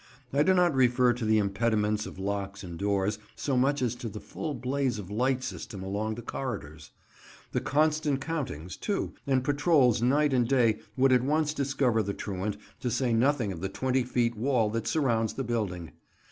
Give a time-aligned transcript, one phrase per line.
[0.33, 4.09] I do not refer to the impediments of locks and doors so much as to
[4.09, 6.89] the full blaze of light system along the corridors.
[7.51, 12.57] The constant countings, too, and patrols night and day would at once discover the truant,
[12.79, 15.91] to say nothing of the 20 feet wall that surrounds the building.